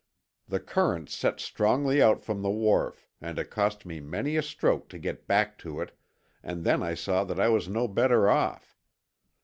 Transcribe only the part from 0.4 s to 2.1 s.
The current set strongly